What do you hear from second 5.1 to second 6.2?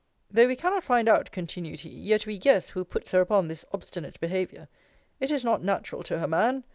It is not natural to